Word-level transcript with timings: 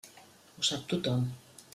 Ho 0.55 0.65
sap 0.69 0.87
tothom. 0.93 1.29